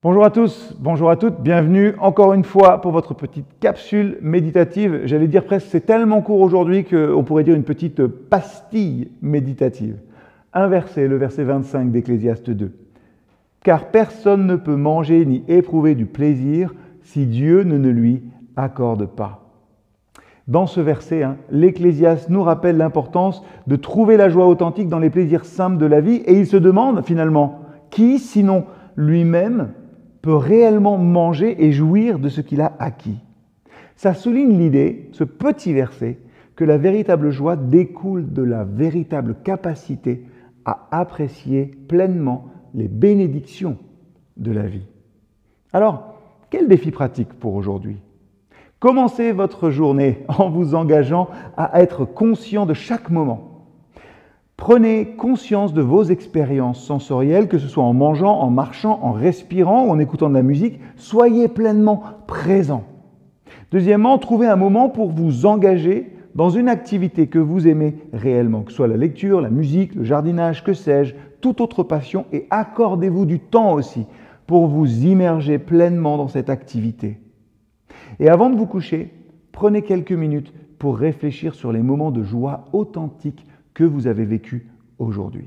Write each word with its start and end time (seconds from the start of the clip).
Bonjour 0.00 0.24
à 0.24 0.30
tous, 0.30 0.76
bonjour 0.78 1.10
à 1.10 1.16
toutes, 1.16 1.40
bienvenue 1.40 1.94
encore 1.98 2.32
une 2.32 2.44
fois 2.44 2.80
pour 2.80 2.92
votre 2.92 3.14
petite 3.14 3.58
capsule 3.58 4.16
méditative. 4.22 5.00
J'allais 5.06 5.26
dire 5.26 5.44
presque, 5.44 5.66
c'est 5.70 5.86
tellement 5.86 6.22
court 6.22 6.40
aujourd'hui 6.40 6.84
qu'on 6.84 7.24
pourrait 7.24 7.42
dire 7.42 7.56
une 7.56 7.64
petite 7.64 8.06
pastille 8.06 9.10
méditative. 9.22 9.96
Un 10.52 10.68
verset, 10.68 11.08
le 11.08 11.16
verset 11.16 11.42
25 11.42 11.90
d'Ecclésiaste 11.90 12.48
2. 12.48 12.70
Car 13.64 13.86
personne 13.86 14.46
ne 14.46 14.54
peut 14.54 14.76
manger 14.76 15.26
ni 15.26 15.42
éprouver 15.48 15.96
du 15.96 16.06
plaisir 16.06 16.72
si 17.02 17.26
Dieu 17.26 17.64
ne, 17.64 17.88
lui 17.88 18.22
accorde 18.54 19.06
pas. 19.06 19.50
Dans 20.46 20.68
ce 20.68 20.80
verset, 20.80 21.24
hein, 21.24 21.38
l'Ecclésiaste 21.50 22.30
nous 22.30 22.44
rappelle 22.44 22.76
l'importance 22.76 23.42
de 23.66 23.74
trouver 23.74 24.16
la 24.16 24.28
joie 24.28 24.46
authentique 24.46 24.88
dans 24.88 25.00
les 25.00 25.10
plaisirs 25.10 25.44
simples 25.44 25.78
de 25.78 25.86
la 25.86 26.00
vie 26.00 26.22
et 26.24 26.38
il 26.38 26.46
se 26.46 26.56
demande 26.56 27.04
finalement, 27.04 27.62
qui 27.90 28.20
sinon 28.20 28.64
lui-même 28.94 29.70
réellement 30.32 30.98
manger 30.98 31.64
et 31.64 31.72
jouir 31.72 32.18
de 32.18 32.28
ce 32.28 32.40
qu'il 32.40 32.60
a 32.60 32.74
acquis. 32.78 33.18
Ça 33.96 34.14
souligne 34.14 34.56
l'idée, 34.58 35.08
ce 35.12 35.24
petit 35.24 35.72
verset, 35.72 36.18
que 36.56 36.64
la 36.64 36.78
véritable 36.78 37.30
joie 37.30 37.56
découle 37.56 38.32
de 38.32 38.42
la 38.42 38.64
véritable 38.64 39.36
capacité 39.44 40.24
à 40.64 40.88
apprécier 40.90 41.66
pleinement 41.88 42.46
les 42.74 42.88
bénédictions 42.88 43.78
de 44.36 44.52
la 44.52 44.66
vie. 44.66 44.86
Alors, 45.72 46.14
quel 46.50 46.68
défi 46.68 46.90
pratique 46.90 47.32
pour 47.34 47.54
aujourd'hui? 47.54 47.98
Commencez 48.80 49.32
votre 49.32 49.70
journée 49.70 50.24
en 50.28 50.48
vous 50.50 50.74
engageant 50.74 51.28
à 51.56 51.82
être 51.82 52.04
conscient 52.04 52.66
de 52.66 52.74
chaque 52.74 53.10
moment 53.10 53.57
Prenez 54.58 55.14
conscience 55.16 55.72
de 55.72 55.80
vos 55.80 56.02
expériences 56.02 56.84
sensorielles, 56.84 57.46
que 57.46 57.58
ce 57.58 57.68
soit 57.68 57.84
en 57.84 57.94
mangeant, 57.94 58.40
en 58.40 58.50
marchant, 58.50 58.98
en 59.02 59.12
respirant 59.12 59.86
ou 59.86 59.90
en 59.90 60.00
écoutant 60.00 60.28
de 60.28 60.34
la 60.34 60.42
musique. 60.42 60.80
Soyez 60.96 61.46
pleinement 61.46 62.02
présent. 62.26 62.82
Deuxièmement, 63.70 64.18
trouvez 64.18 64.48
un 64.48 64.56
moment 64.56 64.88
pour 64.88 65.10
vous 65.10 65.46
engager 65.46 66.12
dans 66.34 66.50
une 66.50 66.68
activité 66.68 67.28
que 67.28 67.38
vous 67.38 67.68
aimez 67.68 67.98
réellement, 68.12 68.62
que 68.62 68.72
ce 68.72 68.78
soit 68.78 68.88
la 68.88 68.96
lecture, 68.96 69.40
la 69.40 69.48
musique, 69.48 69.94
le 69.94 70.02
jardinage, 70.02 70.64
que 70.64 70.74
sais-je, 70.74 71.14
toute 71.40 71.60
autre 71.60 71.84
passion, 71.84 72.26
et 72.32 72.48
accordez-vous 72.50 73.26
du 73.26 73.38
temps 73.38 73.74
aussi 73.74 74.06
pour 74.48 74.66
vous 74.66 75.04
immerger 75.04 75.58
pleinement 75.58 76.16
dans 76.16 76.28
cette 76.28 76.50
activité. 76.50 77.20
Et 78.18 78.28
avant 78.28 78.50
de 78.50 78.56
vous 78.56 78.66
coucher, 78.66 79.14
prenez 79.52 79.82
quelques 79.82 80.10
minutes 80.10 80.52
pour 80.80 80.98
réfléchir 80.98 81.54
sur 81.54 81.70
les 81.70 81.82
moments 81.82 82.10
de 82.10 82.24
joie 82.24 82.64
authentique 82.72 83.46
que 83.78 83.84
vous 83.84 84.08
avez 84.08 84.24
vécu 84.24 84.66
aujourd'hui 84.98 85.46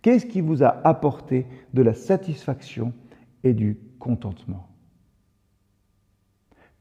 Qu'est-ce 0.00 0.26
qui 0.26 0.40
vous 0.40 0.62
a 0.62 0.76
apporté 0.84 1.44
de 1.72 1.82
la 1.82 1.92
satisfaction 1.92 2.92
et 3.42 3.52
du 3.52 3.80
contentement? 3.98 4.68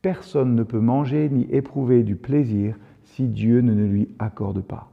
Personne 0.03 0.53
ne 0.53 0.61
peut 0.61 0.79
manger 0.79 1.29
ni 1.29 1.45
éprouver 1.45 2.03
du 2.03 2.15
plaisir 2.15 2.77
si 3.05 3.27
Dieu 3.27 3.61
ne, 3.61 3.73
lui 3.73 4.09
accorde 4.19 4.61
pas. 4.61 4.91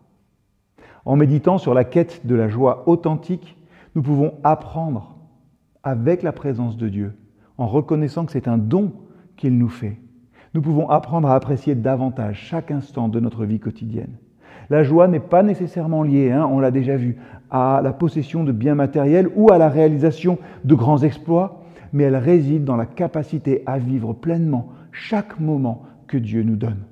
En 1.05 1.17
méditant 1.17 1.59
sur 1.59 1.75
la 1.75 1.85
quête 1.85 2.25
de 2.25 2.35
la 2.35 2.49
joie 2.49 2.89
authentique, 2.89 3.59
nous 3.95 4.01
pouvons 4.01 4.39
apprendre 4.43 5.19
avec 5.83 6.23
la 6.23 6.33
présence 6.33 6.79
de 6.79 6.89
Dieu, 6.89 7.13
en 7.59 7.67
reconnaissant 7.67 8.25
que 8.25 8.33
c'est 8.33 8.49
un 8.49 8.57
don 8.57 8.95
qu'il 9.37 9.59
nous 9.59 9.69
fait. 9.69 10.01
Nous 10.55 10.63
pouvons 10.63 10.89
apprendre 10.89 11.29
à 11.29 11.35
apprécier 11.35 11.75
davantage 11.75 12.39
chaque 12.39 12.71
instant 12.71 13.11
de 13.11 13.21
notre 13.21 13.45
vie 13.45 13.61
quotidienne. 13.61 14.17
La 14.69 14.83
joie 14.83 15.09
n'est 15.09 15.21
pas 15.21 15.43
nécessairement 15.43 16.03
liée, 16.03 16.31
hein, 16.31 16.49
on 16.51 16.61
l'a 16.61 16.71
déjà 16.71 16.97
vu, 16.97 17.17
à 17.51 17.81
la 17.83 17.93
possession 17.93 18.45
de 18.45 18.53
biens 18.53 18.75
matériels 18.75 19.29
ou 19.35 19.53
à 19.53 19.59
la 19.59 19.69
réalisation 19.69 20.39
de 20.65 20.75
grands 20.75 21.03
exploits, 21.03 21.63
mais 21.93 22.05
elle 22.05 22.17
réside 22.17 22.65
dans 22.65 22.77
la 22.77 22.87
capacité 22.87 23.63
à 23.67 23.79
vivre 23.79 24.13
pleinement 24.13 24.69
chaque 24.93 25.41
moment 25.41 25.83
que 26.07 26.17
Dieu 26.17 26.43
nous 26.43 26.57
donne. 26.57 26.85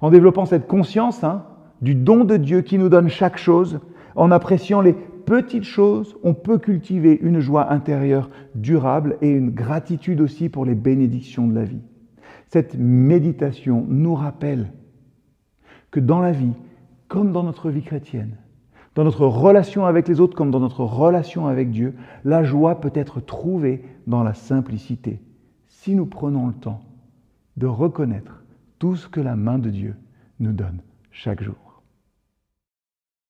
En 0.00 0.10
développant 0.10 0.44
cette 0.44 0.66
conscience 0.66 1.22
hein, 1.22 1.44
du 1.82 1.94
don 1.94 2.24
de 2.24 2.36
Dieu 2.36 2.62
qui 2.62 2.78
nous 2.78 2.88
donne 2.88 3.08
chaque 3.08 3.38
chose, 3.38 3.80
en 4.16 4.30
appréciant 4.30 4.80
les 4.80 4.92
petites 4.92 5.64
choses, 5.64 6.16
on 6.22 6.34
peut 6.34 6.58
cultiver 6.58 7.18
une 7.22 7.40
joie 7.40 7.72
intérieure 7.72 8.30
durable 8.54 9.16
et 9.22 9.30
une 9.30 9.50
gratitude 9.50 10.20
aussi 10.20 10.48
pour 10.48 10.64
les 10.64 10.74
bénédictions 10.74 11.46
de 11.46 11.54
la 11.54 11.64
vie. 11.64 11.82
Cette 12.48 12.76
méditation 12.78 13.84
nous 13.88 14.14
rappelle 14.14 14.72
que 15.90 16.00
dans 16.00 16.20
la 16.20 16.32
vie, 16.32 16.52
comme 17.08 17.32
dans 17.32 17.42
notre 17.42 17.70
vie 17.70 17.82
chrétienne, 17.82 18.36
dans 18.94 19.04
notre 19.04 19.26
relation 19.26 19.86
avec 19.86 20.08
les 20.08 20.20
autres 20.20 20.36
comme 20.36 20.50
dans 20.50 20.60
notre 20.60 20.84
relation 20.84 21.46
avec 21.46 21.70
Dieu, 21.70 21.94
la 22.24 22.42
joie 22.42 22.80
peut 22.80 22.92
être 22.94 23.20
trouvée 23.20 23.84
dans 24.06 24.22
la 24.22 24.34
simplicité, 24.34 25.20
si 25.68 25.94
nous 25.94 26.06
prenons 26.06 26.46
le 26.46 26.54
temps 26.54 26.82
de 27.56 27.66
reconnaître 27.66 28.42
tout 28.78 28.96
ce 28.96 29.08
que 29.08 29.20
la 29.20 29.36
main 29.36 29.58
de 29.58 29.70
Dieu 29.70 29.96
nous 30.40 30.52
donne 30.52 30.80
chaque 31.10 31.42
jour. 31.42 31.63